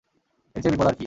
[0.55, 0.99] এরচেয়ে বিপদ আর কী?